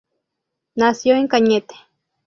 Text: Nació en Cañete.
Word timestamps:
Nació 0.73 1.15
en 1.15 1.27
Cañete. 1.27 1.75